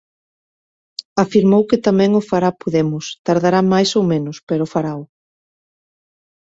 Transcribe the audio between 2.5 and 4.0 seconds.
Podemos, tardará máis